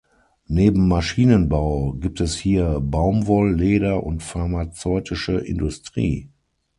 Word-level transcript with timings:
Neben 0.47 0.87
Maschinenbau 0.87 1.93
gibt 1.93 2.21
es 2.21 2.35
hier 2.35 2.79
Baumwoll-, 2.79 3.53
Leder- 3.53 4.03
und 4.03 4.23
pharmazeutische 4.23 5.33
Industrie. 5.33 6.31